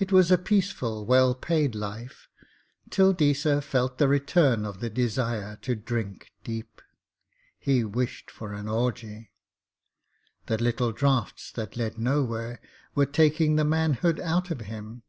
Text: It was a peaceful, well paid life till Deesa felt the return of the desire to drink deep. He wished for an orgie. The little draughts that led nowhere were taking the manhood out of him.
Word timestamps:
It 0.00 0.10
was 0.10 0.32
a 0.32 0.36
peaceful, 0.36 1.06
well 1.06 1.32
paid 1.32 1.76
life 1.76 2.28
till 2.90 3.14
Deesa 3.14 3.62
felt 3.62 3.98
the 3.98 4.08
return 4.08 4.66
of 4.66 4.80
the 4.80 4.90
desire 4.90 5.54
to 5.62 5.76
drink 5.76 6.32
deep. 6.42 6.82
He 7.56 7.84
wished 7.84 8.32
for 8.32 8.52
an 8.52 8.66
orgie. 8.66 9.30
The 10.46 10.58
little 10.58 10.90
draughts 10.90 11.52
that 11.52 11.76
led 11.76 11.98
nowhere 11.98 12.60
were 12.96 13.06
taking 13.06 13.54
the 13.54 13.62
manhood 13.64 14.18
out 14.18 14.50
of 14.50 14.62
him. 14.62 15.04